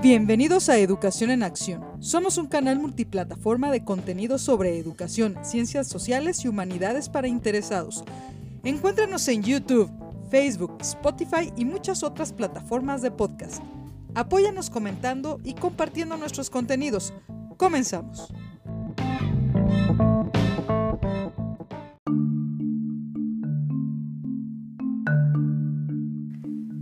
[0.00, 1.84] Bienvenidos a Educación en Acción.
[1.98, 8.04] Somos un canal multiplataforma de contenido sobre educación, ciencias sociales y humanidades para interesados.
[8.62, 9.90] Encuéntranos en YouTube,
[10.30, 13.60] Facebook, Spotify y muchas otras plataformas de podcast.
[14.14, 17.12] Apóyanos comentando y compartiendo nuestros contenidos.
[17.56, 18.32] Comenzamos.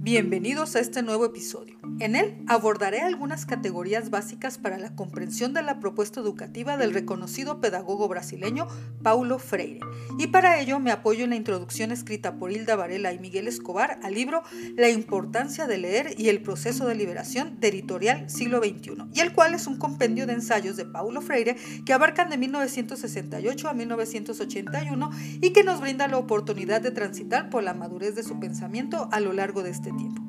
[0.02, 1.85] Bienvenidos a este nuevo episodio.
[1.98, 7.58] En él abordaré algunas categorías básicas para la comprensión de la propuesta educativa del reconocido
[7.58, 8.68] pedagogo brasileño
[9.02, 9.80] Paulo Freire.
[10.18, 13.98] Y para ello me apoyo en la introducción escrita por Hilda Varela y Miguel Escobar
[14.02, 14.42] al libro
[14.76, 19.32] La importancia de leer y el proceso de liberación de editorial siglo XXI, y el
[19.32, 25.10] cual es un compendio de ensayos de Paulo Freire que abarcan de 1968 a 1981
[25.40, 29.20] y que nos brinda la oportunidad de transitar por la madurez de su pensamiento a
[29.20, 30.25] lo largo de este tiempo.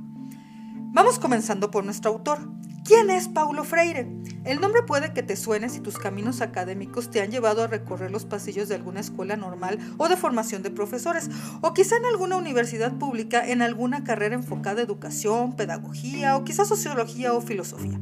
[0.94, 2.39] Vamos comenzando por nuestro autor.
[2.84, 4.08] ¿Quién es Paulo Freire?
[4.45, 8.12] El nombre puede que te suene si tus caminos académicos te han llevado a recorrer
[8.12, 11.30] los pasillos de alguna escuela normal o de formación de profesores,
[11.62, 16.64] o quizá en alguna universidad pública en alguna carrera enfocada a educación, pedagogía o quizá
[16.64, 18.00] sociología o filosofía.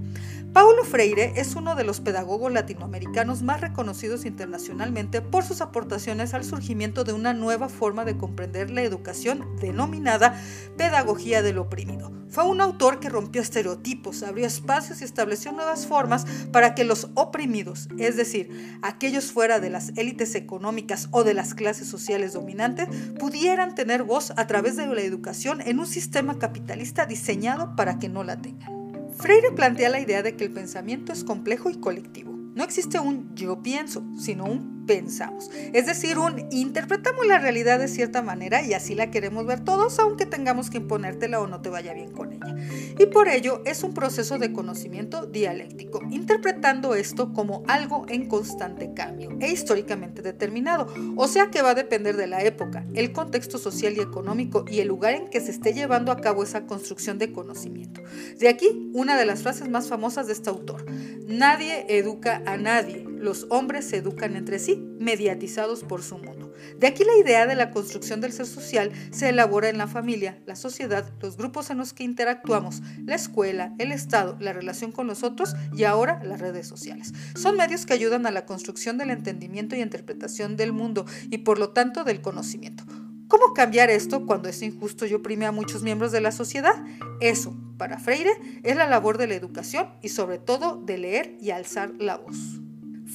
[0.55, 6.45] Paulo Freire es uno de los pedagogos latinoamericanos más reconocidos internacionalmente por sus aportaciones al
[6.45, 10.41] surgimiento de una nueva forma de comprender la educación denominada
[10.77, 12.13] pedagogía del oprimido.
[12.29, 17.09] Fue un autor que rompió estereotipos, abrió espacios y estableció nuevas formas para que los
[17.15, 22.87] oprimidos, es decir, aquellos fuera de las élites económicas o de las clases sociales dominantes,
[23.19, 28.07] pudieran tener voz a través de la educación en un sistema capitalista diseñado para que
[28.07, 28.74] no la tengan.
[29.17, 32.33] Freire plantea la idea de que el pensamiento es complejo y colectivo.
[32.55, 35.50] No existe un yo pienso, sino un pensamos.
[35.73, 40.00] Es decir, un interpretamos la realidad de cierta manera y así la queremos ver todos,
[40.00, 42.55] aunque tengamos que imponértela o no te vaya bien con ella.
[42.97, 48.94] Y por ello es un proceso de conocimiento dialéctico, interpretando esto como algo en constante
[48.94, 53.57] cambio e históricamente determinado, o sea que va a depender de la época, el contexto
[53.57, 57.18] social y económico y el lugar en que se esté llevando a cabo esa construcción
[57.18, 58.01] de conocimiento.
[58.40, 60.85] De aquí una de las frases más famosas de este autor,
[61.28, 66.53] nadie educa a nadie, los hombres se educan entre sí, mediatizados por su mundo.
[66.80, 70.40] De aquí la idea de la construcción del ser social se elabora en la familia,
[70.46, 75.08] la sociedad, los grupos en los que interactuamos, la escuela, el Estado, la relación con
[75.08, 77.13] los otros y ahora las redes sociales.
[77.36, 81.59] Son medios que ayudan a la construcción del entendimiento y interpretación del mundo y por
[81.59, 82.86] lo tanto del conocimiento.
[83.28, 86.75] ¿Cómo cambiar esto cuando es injusto y oprime a muchos miembros de la sociedad?
[87.22, 88.31] Eso, para Freire,
[88.62, 92.62] es la labor de la educación y sobre todo de leer y alzar la voz.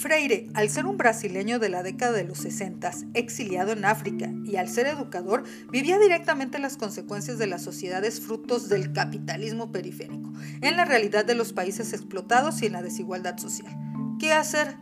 [0.00, 4.56] Freire, al ser un brasileño de la década de los 60, exiliado en África y
[4.56, 10.78] al ser educador, vivía directamente las consecuencias de las sociedades frutos del capitalismo periférico, en
[10.78, 13.76] la realidad de los países explotados y en la desigualdad social.
[14.18, 14.78] ¿Qué hacer?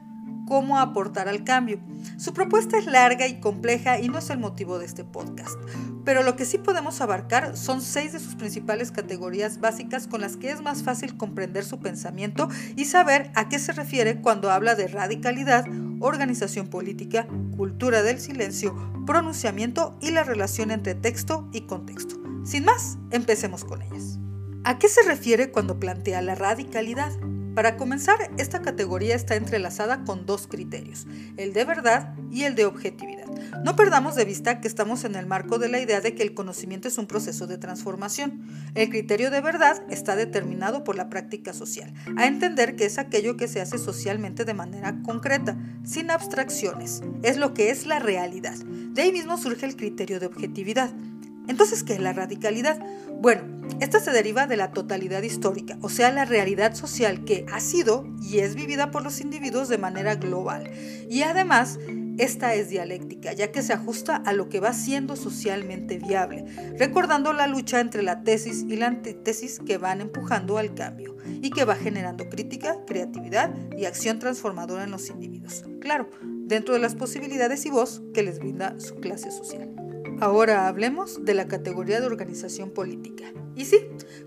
[0.49, 1.79] Cómo aportar al cambio.
[2.17, 5.59] Su propuesta es larga y compleja y no es el motivo de este podcast,
[6.07, 10.39] pero lo que sí podemos abarcar son seis de sus principales categorías básicas con las
[10.39, 14.75] que es más fácil comprender su pensamiento y saber a qué se refiere cuando habla
[14.75, 15.67] de radicalidad,
[16.01, 22.17] organización política, cultura del silencio, pronunciamiento y la relación entre texto y contexto.
[22.45, 24.19] Sin más, empecemos con ellas.
[24.65, 27.13] ¿A qué se refiere cuando plantea la radicalidad?
[27.59, 32.67] Para comenzar, esta categoría está entrelazada con dos criterios, el de verdad y el de
[32.67, 33.27] objetividad.
[33.65, 36.35] No perdamos de vista que estamos en el marco de la idea de que el
[36.35, 38.47] conocimiento es un proceso de transformación.
[38.77, 43.37] El criterio de verdad está determinado por la práctica social, a entender que es aquello
[43.37, 47.03] que se hace socialmente de manera concreta, sin abstracciones.
[47.25, 48.55] Es lo que es la realidad.
[48.55, 50.93] De ahí mismo surge el criterio de objetividad.
[51.49, 52.79] Entonces, ¿qué es la radicalidad?
[53.21, 53.43] Bueno,
[53.81, 58.07] esta se deriva de la totalidad histórica, o sea, la realidad social que ha sido
[58.23, 60.71] y es vivida por los individuos de manera global.
[61.09, 61.79] Y además,
[62.19, 66.45] esta es dialéctica, ya que se ajusta a lo que va siendo socialmente viable,
[66.77, 71.51] recordando la lucha entre la tesis y la antítesis que van empujando al cambio y
[71.51, 75.65] que va generando crítica, creatividad y acción transformadora en los individuos.
[75.81, 79.78] Claro, dentro de las posibilidades y voz que les brinda su clase social.
[80.21, 83.33] Ahora hablemos de la categoría de organización política.
[83.59, 83.81] Y sí,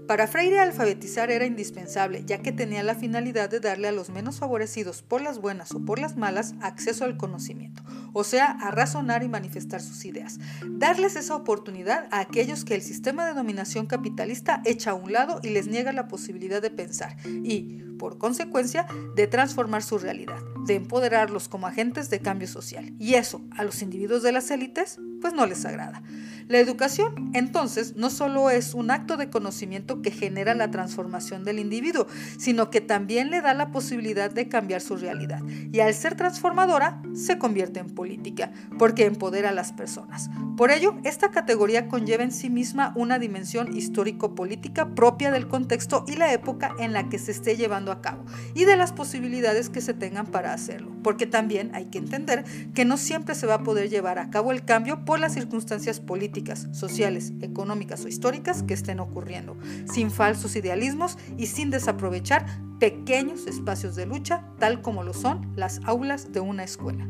[0.09, 4.39] para Freire alfabetizar era indispensable, ya que tenía la finalidad de darle a los menos
[4.39, 7.81] favorecidos por las buenas o por las malas acceso al conocimiento,
[8.11, 10.37] o sea, a razonar y manifestar sus ideas.
[10.69, 15.39] Darles esa oportunidad a aquellos que el sistema de dominación capitalista echa a un lado
[15.41, 18.85] y les niega la posibilidad de pensar y, por consecuencia,
[19.15, 22.93] de transformar su realidad, de empoderarlos como agentes de cambio social.
[22.99, 26.03] Y eso, a los individuos de las élites, pues no les agrada.
[26.51, 31.59] La educación, entonces, no solo es un acto de conocimiento que genera la transformación del
[31.59, 32.07] individuo,
[32.37, 35.39] sino que también le da la posibilidad de cambiar su realidad.
[35.71, 40.29] Y al ser transformadora, se convierte en política, porque empodera a las personas.
[40.57, 46.17] Por ello, esta categoría conlleva en sí misma una dimensión histórico-política propia del contexto y
[46.17, 48.25] la época en la que se esté llevando a cabo,
[48.55, 52.43] y de las posibilidades que se tengan para hacerlo, porque también hay que entender
[52.73, 55.99] que no siempre se va a poder llevar a cabo el cambio por las circunstancias
[55.99, 59.57] políticas, sociales, económicas o históricas que estén ocurriendo,
[59.91, 62.45] sin falsos idealismos y sin desaprovechar
[62.79, 67.07] pequeños espacios de lucha, tal como lo son las aulas de una escuela.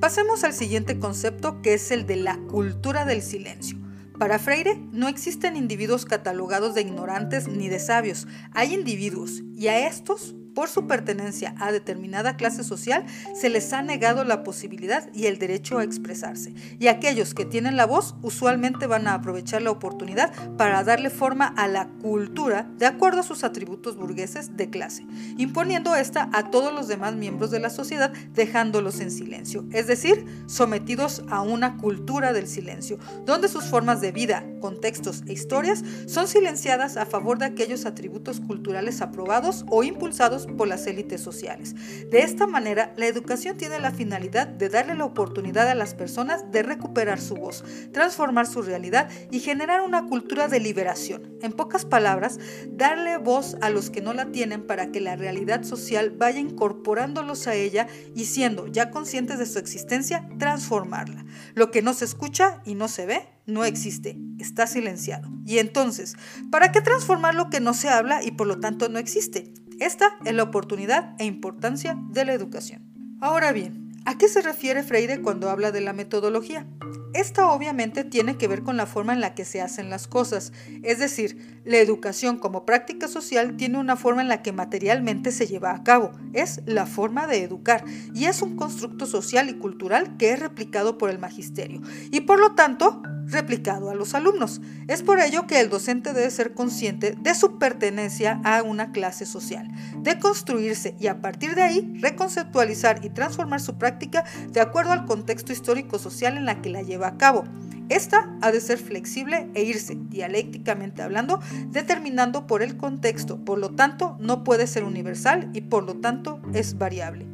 [0.00, 3.78] Pasemos al siguiente concepto que es el de la cultura del silencio.
[4.18, 9.86] Para Freire no existen individuos catalogados de ignorantes ni de sabios, hay individuos y a
[9.86, 13.04] estos por su pertenencia a determinada clase social,
[13.34, 16.54] se les ha negado la posibilidad y el derecho a expresarse.
[16.78, 21.46] Y aquellos que tienen la voz usualmente van a aprovechar la oportunidad para darle forma
[21.46, 25.06] a la cultura de acuerdo a sus atributos burgueses de clase,
[25.38, 30.24] imponiendo esta a todos los demás miembros de la sociedad, dejándolos en silencio, es decir,
[30.46, 36.28] sometidos a una cultura del silencio, donde sus formas de vida, contextos e historias son
[36.28, 41.74] silenciadas a favor de aquellos atributos culturales aprobados o impulsados por las élites sociales.
[42.10, 46.50] De esta manera, la educación tiene la finalidad de darle la oportunidad a las personas
[46.50, 51.38] de recuperar su voz, transformar su realidad y generar una cultura de liberación.
[51.42, 52.38] En pocas palabras,
[52.70, 57.46] darle voz a los que no la tienen para que la realidad social vaya incorporándolos
[57.46, 61.24] a ella y siendo ya conscientes de su existencia, transformarla.
[61.54, 65.28] Lo que no se escucha y no se ve no existe, está silenciado.
[65.44, 66.16] Y entonces,
[66.50, 69.52] ¿para qué transformar lo que no se habla y por lo tanto no existe?
[69.82, 73.18] Esta es la oportunidad e importancia de la educación.
[73.20, 76.68] Ahora bien, ¿a qué se refiere Freire cuando habla de la metodología?
[77.14, 80.52] Esta obviamente tiene que ver con la forma en la que se hacen las cosas,
[80.84, 85.48] es decir, la educación como práctica social tiene una forma en la que materialmente se
[85.48, 90.16] lleva a cabo, es la forma de educar, y es un constructo social y cultural
[90.16, 91.82] que es replicado por el magisterio,
[92.12, 93.02] y por lo tanto
[93.32, 94.60] replicado a los alumnos.
[94.88, 99.26] Es por ello que el docente debe ser consciente de su pertenencia a una clase
[99.26, 99.68] social,
[99.98, 105.06] de construirse y a partir de ahí reconceptualizar y transformar su práctica de acuerdo al
[105.06, 107.44] contexto histórico-social en la que la lleva a cabo.
[107.88, 113.70] Esta ha de ser flexible e irse, dialécticamente hablando, determinando por el contexto, por lo
[113.70, 117.31] tanto no puede ser universal y por lo tanto es variable.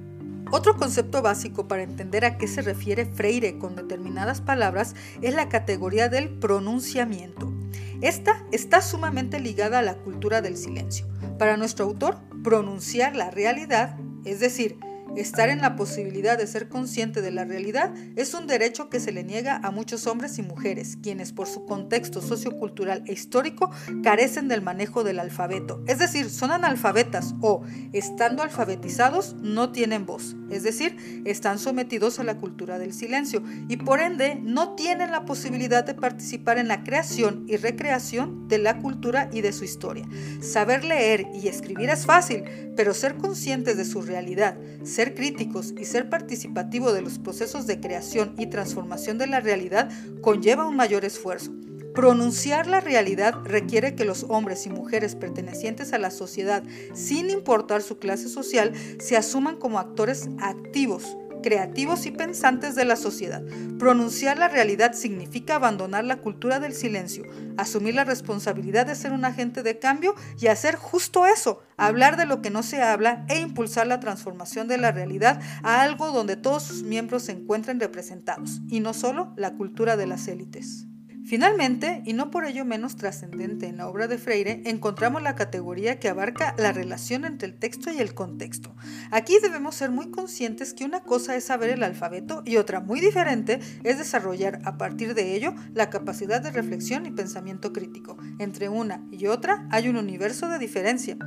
[0.51, 5.49] Otro concepto básico para entender a qué se refiere Freire con determinadas palabras es la
[5.49, 7.53] categoría del pronunciamiento.
[8.01, 11.07] Esta está sumamente ligada a la cultura del silencio.
[11.39, 14.79] Para nuestro autor, pronunciar la realidad, es decir,
[15.19, 19.11] Estar en la posibilidad de ser consciente de la realidad es un derecho que se
[19.11, 23.73] le niega a muchos hombres y mujeres, quienes por su contexto sociocultural e histórico
[24.05, 30.37] carecen del manejo del alfabeto, es decir, son analfabetas o, estando alfabetizados, no tienen voz,
[30.51, 35.25] es decir, están sometidos a la cultura del silencio y por ende no tienen la
[35.25, 40.07] posibilidad de participar en la creación y recreación de la cultura y de su historia.
[40.41, 42.45] Saber leer y escribir es fácil,
[42.77, 47.81] pero ser conscientes de su realidad, ser críticos y ser participativo de los procesos de
[47.81, 49.91] creación y transformación de la realidad
[50.21, 51.53] conlleva un mayor esfuerzo.
[51.95, 56.63] Pronunciar la realidad requiere que los hombres y mujeres pertenecientes a la sociedad,
[56.95, 62.97] sin importar su clase social, se asuman como actores activos creativos y pensantes de la
[62.97, 63.43] sociedad.
[63.79, 67.25] Pronunciar la realidad significa abandonar la cultura del silencio,
[67.57, 72.27] asumir la responsabilidad de ser un agente de cambio y hacer justo eso, hablar de
[72.27, 76.37] lo que no se habla e impulsar la transformación de la realidad a algo donde
[76.37, 80.88] todos sus miembros se encuentren representados, y no solo la cultura de las élites.
[81.29, 86.01] Finalmente, y no por ello menos trascendente en la obra de Freire, encontramos la categoría
[86.01, 88.75] que abarca la relación entre el texto y el contexto.
[89.11, 93.01] Aquí debemos ser muy conscientes que una cosa es saber el alfabeto y otra muy
[93.01, 98.17] diferente es desarrollar a partir de ello la capacidad de reflexión y pensamiento crítico.
[98.39, 101.19] Entre una y otra hay un universo de diferencia.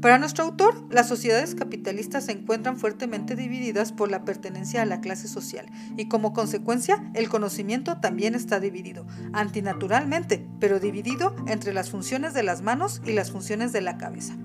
[0.00, 5.02] Para nuestro autor, las sociedades capitalistas se encuentran fuertemente divididas por la pertenencia a la
[5.02, 5.66] clase social
[5.98, 9.06] y como consecuencia el conocimiento también está dividido
[9.50, 14.36] antinaturalmente, pero dividido entre las funciones de las manos y las funciones de la cabeza.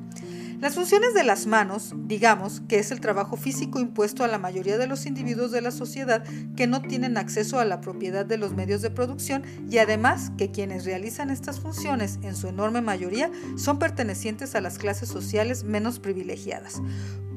[0.62, 4.80] Las funciones de las manos, digamos, que es el trabajo físico impuesto a la mayoría
[4.80, 6.24] de los individuos de la sociedad
[6.56, 10.50] que no tienen acceso a la propiedad de los medios de producción y además que
[10.50, 16.00] quienes realizan estas funciones en su enorme mayoría son pertenecientes a las clases sociales menos
[16.00, 16.82] privilegiadas.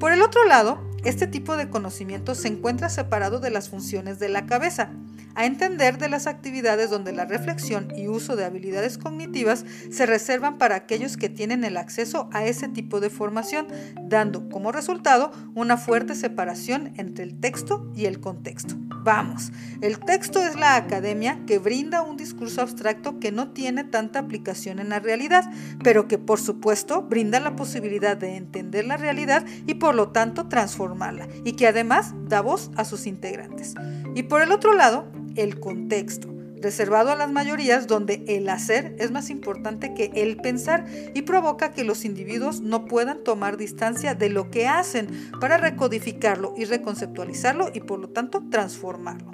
[0.01, 4.31] Por el otro lado, este tipo de conocimiento se encuentra separado de las funciones de
[4.31, 4.91] la cabeza.
[5.39, 10.59] A entender de las actividades donde la reflexión y uso de habilidades cognitivas se reservan
[10.59, 13.69] para aquellos que tienen el acceso a ese tipo de formación,
[14.03, 18.75] dando como resultado una fuerte separación entre el texto y el contexto.
[19.05, 24.19] Vamos, el texto es la academia que brinda un discurso abstracto que no tiene tanta
[24.19, 25.49] aplicación en la realidad,
[25.85, 30.49] pero que por supuesto brinda la posibilidad de entender la realidad y por lo tanto
[30.49, 33.77] transformarla, y que además da voz a sus integrantes.
[34.17, 39.11] Y por el otro lado, el contexto reservado a las mayorías donde el hacer es
[39.11, 44.29] más importante que el pensar y provoca que los individuos no puedan tomar distancia de
[44.29, 45.09] lo que hacen
[45.41, 49.31] para recodificarlo y reconceptualizarlo y por lo tanto transformarlo.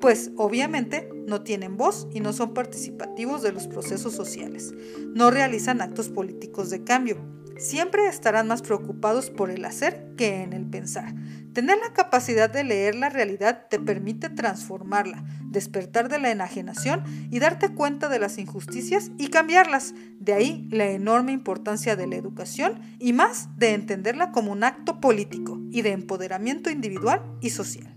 [0.00, 4.74] Pues obviamente no tienen voz y no son participativos de los procesos sociales.
[5.14, 7.16] No realizan actos políticos de cambio.
[7.56, 11.14] Siempre estarán más preocupados por el hacer que en el pensar.
[11.56, 17.38] Tener la capacidad de leer la realidad te permite transformarla, despertar de la enajenación y
[17.38, 19.94] darte cuenta de las injusticias y cambiarlas.
[20.20, 25.00] De ahí la enorme importancia de la educación y más de entenderla como un acto
[25.00, 27.90] político y de empoderamiento individual y social.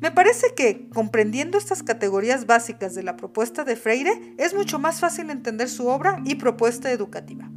[0.00, 4.98] Me parece que, comprendiendo estas categorías básicas de la propuesta de Freire, es mucho más
[4.98, 7.48] fácil entender su obra y propuesta educativa.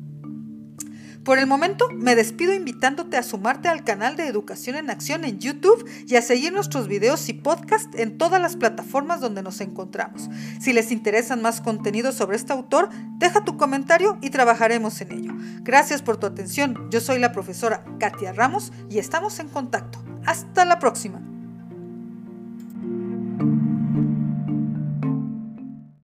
[1.23, 5.39] Por el momento, me despido invitándote a sumarte al canal de Educación en Acción en
[5.39, 10.29] YouTube y a seguir nuestros videos y podcast en todas las plataformas donde nos encontramos.
[10.59, 15.33] Si les interesan más contenidos sobre este autor, deja tu comentario y trabajaremos en ello.
[15.61, 16.89] Gracias por tu atención.
[16.91, 20.03] Yo soy la profesora Katia Ramos y estamos en contacto.
[20.25, 21.32] Hasta la próxima.